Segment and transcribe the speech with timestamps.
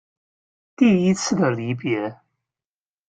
[0.75, 2.21] 第一次的離別